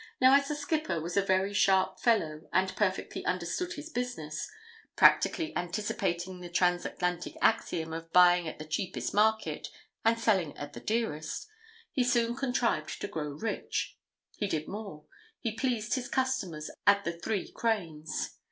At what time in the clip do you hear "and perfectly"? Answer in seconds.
2.51-3.23